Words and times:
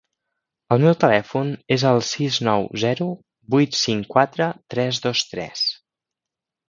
El 0.75 0.79
meu 0.83 0.93
telèfon 1.01 1.51
és 1.75 1.83
el 1.89 2.01
sis 2.11 2.39
nou 2.47 2.65
zero 2.85 3.07
vuit 3.57 3.77
cinc 3.83 4.09
quatre 4.15 4.49
tres 4.77 5.03
dos 5.05 5.23
tres. 5.35 5.63